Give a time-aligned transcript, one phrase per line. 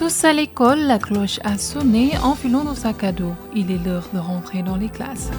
[0.00, 3.34] Tous à l'école, la cloche a sonné, enfilons nos sacs à dos.
[3.54, 5.30] Il est l'heure de rentrer dans les classes.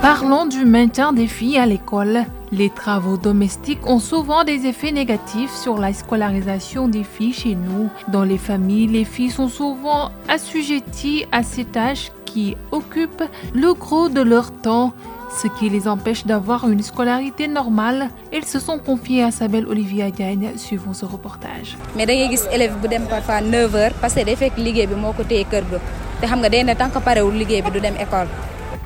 [0.00, 2.24] Parlons du maintien des filles à l'école.
[2.52, 7.90] Les travaux domestiques ont souvent des effets négatifs sur la scolarisation des filles chez nous.
[8.10, 13.24] Dans les familles, les filles sont souvent assujetties à ces tâches qui occupent
[13.54, 14.94] le gros de leur temps
[15.30, 18.08] ce qui les empêche d'avoir une scolarité normale.
[18.32, 21.76] Ils se sont confiés à sa belle Olivia Diagne suivant ce reportage.
[21.96, 24.22] mais da ngay gis élève bu dem parfois 9 heures parce que.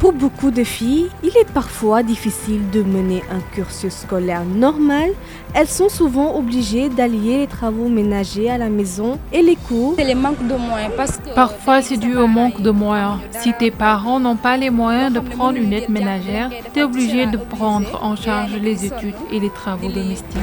[0.02, 5.10] Pour beaucoup de filles, il est parfois difficile de mener un cursus scolaire normal.
[5.54, 9.94] Elles sont souvent obligées d'allier les travaux ménagers à la maison et les cours.
[9.96, 11.32] c'est le manque de moyens parce que.
[11.36, 13.18] Parfois, c'est dû au manque de moyens.
[13.30, 17.26] Si tes parents n'ont pas les moyens de prendre une aide ménagère, tu es obligé
[17.26, 20.36] de prendre en charge les études et les travaux domestiques.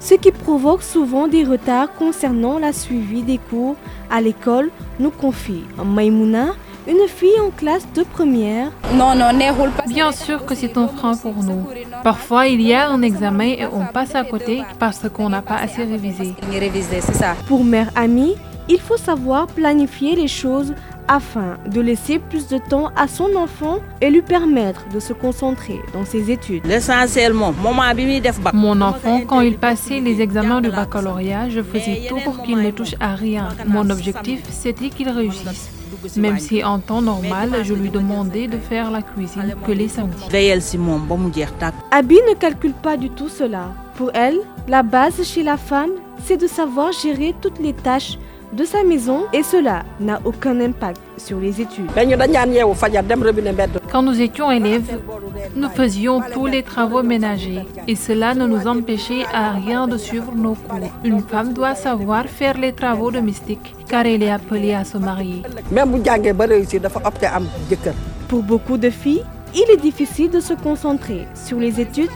[0.00, 3.76] Ce qui provoque souvent des retards concernant la suivi des cours
[4.10, 6.54] à l'école, nous confie Maïmouna,
[6.88, 8.70] une fille en classe de première.
[8.94, 11.66] non non neexul parce que Bien sûr que c'est un frein pour nous.
[12.02, 15.56] Parfois, il y a un examen et on passe à côté parce qu'on n'a pas
[15.56, 16.34] assez révisé.
[16.50, 17.34] ñu réviser c'est ça.
[17.46, 18.34] Pour mère amie,
[18.68, 20.74] il faut savoir planifier les choses
[21.08, 25.80] afin de laisser plus de temps à son enfant et lui permettre de se concentrer
[25.94, 26.64] dans ses études.
[28.52, 32.70] Mon enfant, quand il passait les examens du baccalauréat, je faisais tout pour qu'il ne
[32.70, 33.48] touche à rien.
[33.66, 35.70] Mon objectif, c'était qu'il réussisse.
[36.16, 40.24] Même si en temps normal, je lui demandais de faire la cuisine que les samedis.
[41.90, 43.72] Abby ne calcule pas du tout cela.
[43.96, 44.38] Pour elle,
[44.68, 45.90] la base chez la femme,
[46.24, 48.18] c'est de savoir gérer toutes les tâches
[48.52, 51.90] de sa maison et cela n'a aucun impact sur les études.
[51.94, 54.98] mbedd Quand nous étions élèves,
[55.54, 60.32] nous faisions tous les travaux ménagers et cela ne nous empêchait à rien de suivre
[60.34, 60.90] nos cours.
[61.04, 65.42] Une femme doit savoir faire les travaux domestiques car elle est appelée à se marier.
[68.28, 72.10] Pour beaucoup de filles, il est difficile de se concentrer sur les études.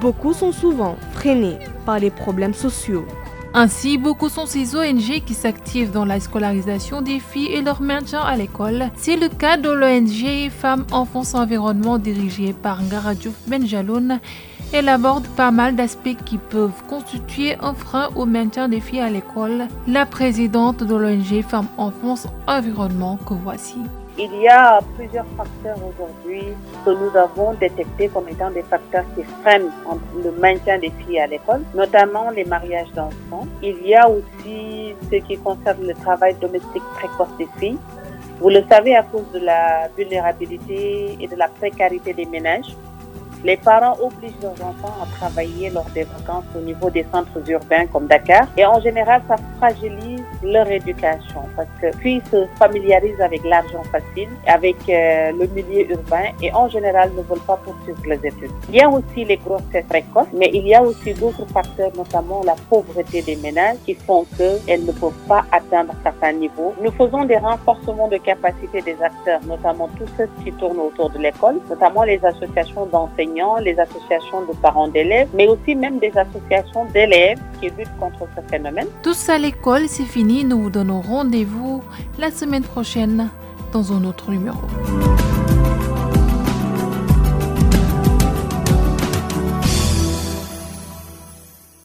[0.00, 3.06] Beaucoup sont souvent freinés par les problèmes sociaux.
[3.54, 8.20] Ainsi, beaucoup sont ces ONG qui s'activent dans la scolarisation des filles et leur maintien
[8.20, 8.90] à l'école.
[8.96, 14.20] C'est le cas de l'ONG Femmes, Enfants, Environnement dirigée par Ngara Diouf Benjaloun.
[14.72, 19.08] Elle aborde pas mal d'aspects qui peuvent constituer un frein au maintien des filles à
[19.08, 19.66] l'école.
[19.86, 22.16] La présidente de l'ONG Femmes, Enfants,
[22.46, 23.78] Environnement que voici.
[24.20, 26.42] Il y a plusieurs facteurs aujourd'hui
[26.84, 29.70] que nous avons détectés comme étant des facteurs qui freinent
[30.24, 33.46] le maintien des filles à l'école, notamment les mariages d'enfants.
[33.62, 37.78] Il y a aussi ce qui concerne le travail domestique précoce des filles.
[38.40, 42.76] Vous le savez, à cause de la vulnérabilité et de la précarité des ménages,
[43.44, 47.86] les parents obligent leurs enfants à travailler lors des vacances au niveau des centres urbains
[47.86, 48.48] comme Dakar.
[48.56, 54.28] Et en général, ça fragilise leur éducation parce que puis se familiarisent avec l'argent facile,
[54.46, 58.50] avec euh, le milieu urbain et en général ne veulent pas poursuivre les études.
[58.68, 62.42] Il y a aussi les grossesses précoces, mais il y a aussi d'autres facteurs, notamment
[62.44, 66.74] la pauvreté des ménages qui font qu'elles ne peuvent pas atteindre certains niveaux.
[66.82, 71.18] Nous faisons des renforcements de capacité des acteurs, notamment tous ceux qui tournent autour de
[71.18, 73.18] l'école, notamment les associations d'enseignants
[73.62, 78.50] les associations de parents d'élèves, mais aussi même des associations d'élèves qui luttent contre ce
[78.50, 78.88] phénomène.
[79.02, 80.44] Tous à l'école, c'est fini.
[80.44, 81.82] Nous vous donnons rendez-vous
[82.18, 83.30] la semaine prochaine
[83.72, 84.58] dans un autre numéro.